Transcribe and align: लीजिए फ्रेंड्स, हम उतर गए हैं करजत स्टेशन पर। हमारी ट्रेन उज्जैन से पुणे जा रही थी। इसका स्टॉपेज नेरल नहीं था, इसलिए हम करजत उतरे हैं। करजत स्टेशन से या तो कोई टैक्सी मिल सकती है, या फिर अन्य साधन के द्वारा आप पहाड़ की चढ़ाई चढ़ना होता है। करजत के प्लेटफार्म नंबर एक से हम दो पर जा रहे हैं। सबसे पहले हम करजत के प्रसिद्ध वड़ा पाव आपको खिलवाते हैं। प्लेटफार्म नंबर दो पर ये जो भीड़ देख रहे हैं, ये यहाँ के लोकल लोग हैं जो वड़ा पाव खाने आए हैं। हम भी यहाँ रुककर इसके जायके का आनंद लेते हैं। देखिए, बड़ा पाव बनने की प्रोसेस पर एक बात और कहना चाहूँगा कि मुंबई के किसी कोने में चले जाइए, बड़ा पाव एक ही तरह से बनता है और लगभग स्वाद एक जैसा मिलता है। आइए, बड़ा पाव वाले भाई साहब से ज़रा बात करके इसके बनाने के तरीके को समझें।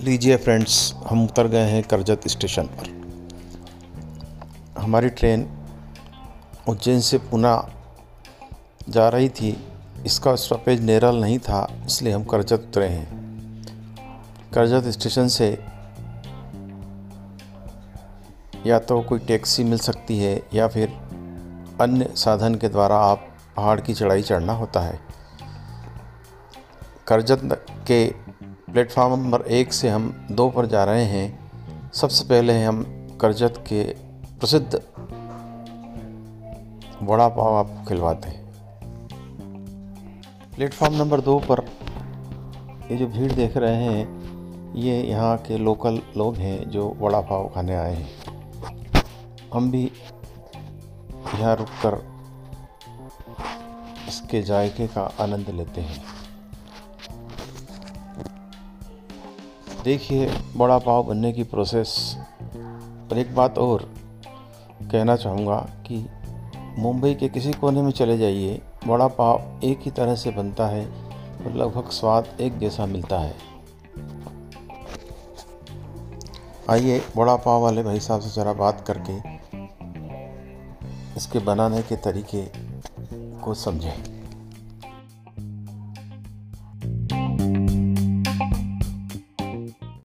लीजिए 0.00 0.36
फ्रेंड्स, 0.36 0.94
हम 1.06 1.24
उतर 1.24 1.46
गए 1.48 1.64
हैं 1.64 1.82
करजत 1.82 2.26
स्टेशन 2.28 2.66
पर। 2.72 2.88
हमारी 4.78 5.08
ट्रेन 5.10 5.40
उज्जैन 6.68 7.00
से 7.00 7.18
पुणे 7.18 7.54
जा 8.88 9.08
रही 9.08 9.28
थी। 9.28 9.50
इसका 10.06 10.34
स्टॉपेज 10.34 10.82
नेरल 10.82 11.16
नहीं 11.16 11.38
था, 11.38 11.66
इसलिए 11.86 12.12
हम 12.12 12.24
करजत 12.24 12.68
उतरे 12.68 12.86
हैं। 12.86 13.06
करजत 14.54 14.88
स्टेशन 14.88 15.28
से 15.28 15.50
या 18.66 18.78
तो 18.78 19.00
कोई 19.02 19.18
टैक्सी 19.18 19.64
मिल 19.64 19.78
सकती 19.78 20.18
है, 20.18 20.40
या 20.54 20.68
फिर 20.68 20.88
अन्य 21.80 22.10
साधन 22.16 22.54
के 22.54 22.68
द्वारा 22.68 22.96
आप 22.96 23.28
पहाड़ 23.56 23.80
की 23.80 23.94
चढ़ाई 23.94 24.22
चढ़ना 24.22 24.52
होता 24.52 24.80
है। 24.80 24.98
करजत 27.06 27.40
के 27.86 28.27
प्लेटफार्म 28.72 29.12
नंबर 29.14 29.40
एक 29.40 29.72
से 29.72 29.88
हम 29.88 30.26
दो 30.30 30.48
पर 30.50 30.66
जा 30.66 30.82
रहे 30.84 31.04
हैं। 31.04 31.92
सबसे 31.92 32.24
पहले 32.24 32.64
हम 32.64 32.82
करजत 33.20 33.54
के 33.68 33.82
प्रसिद्ध 34.40 34.80
वड़ा 37.02 37.28
पाव 37.28 37.56
आपको 37.56 37.84
खिलवाते 37.84 38.28
हैं। 38.28 38.46
प्लेटफार्म 40.56 40.94
नंबर 40.94 41.20
दो 41.20 41.38
पर 41.38 41.64
ये 42.90 42.96
जो 42.96 43.06
भीड़ 43.06 43.32
देख 43.32 43.56
रहे 43.56 43.82
हैं, 43.84 44.74
ये 44.74 45.00
यहाँ 45.02 45.36
के 45.38 45.58
लोकल 45.58 46.00
लोग 46.16 46.36
हैं 46.36 46.70
जो 46.70 46.96
वड़ा 47.00 47.20
पाव 47.20 47.48
खाने 47.54 47.76
आए 47.76 47.94
हैं। 47.94 48.08
हम 49.54 49.70
भी 49.70 49.84
यहाँ 51.34 51.56
रुककर 51.56 52.00
इसके 54.08 54.42
जायके 54.42 54.86
का 54.86 55.10
आनंद 55.20 55.50
लेते 55.50 55.80
हैं। 55.80 56.17
देखिए, 59.88 60.26
बड़ा 60.56 60.78
पाव 60.78 61.02
बनने 61.02 61.32
की 61.32 61.42
प्रोसेस 61.42 62.16
पर 63.10 63.18
एक 63.18 63.34
बात 63.34 63.58
और 63.58 63.82
कहना 64.82 65.14
चाहूँगा 65.16 65.56
कि 65.86 65.96
मुंबई 66.78 67.14
के 67.14 67.28
किसी 67.28 67.52
कोने 67.52 67.82
में 67.82 67.90
चले 67.90 68.18
जाइए, 68.18 68.60
बड़ा 68.86 69.06
पाव 69.08 69.60
एक 69.64 69.78
ही 69.82 69.90
तरह 69.90 70.14
से 70.14 70.30
बनता 70.30 70.66
है 70.66 70.84
और 70.84 71.54
लगभग 71.54 71.88
स्वाद 71.90 72.28
एक 72.40 72.58
जैसा 72.58 72.86
मिलता 72.86 73.18
है। 73.18 73.34
आइए, 76.70 77.00
बड़ा 77.16 77.36
पाव 77.36 77.62
वाले 77.62 77.82
भाई 77.82 78.00
साहब 78.00 78.20
से 78.20 78.30
ज़रा 78.30 78.52
बात 78.52 78.84
करके 78.90 79.16
इसके 81.16 81.38
बनाने 81.38 81.82
के 81.82 81.96
तरीके 81.96 82.44
को 83.40 83.54
समझें। 83.54 84.17